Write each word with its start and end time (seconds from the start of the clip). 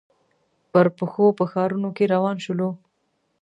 پر 0.71 0.85
پښو 0.97 1.25
په 1.37 1.43
ښارنو 1.51 1.89
کې 1.97 2.05
روان 2.13 2.37
شولو. 2.45 2.69